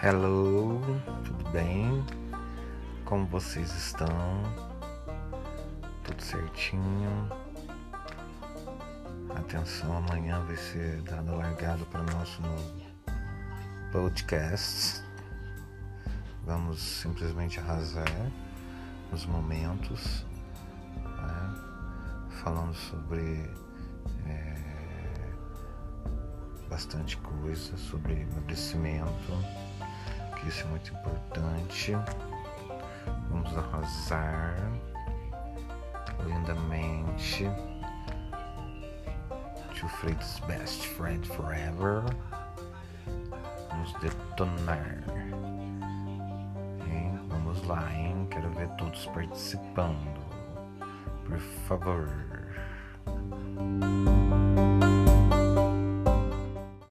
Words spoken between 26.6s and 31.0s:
bastante coisa, sobre emagrecimento isso é muito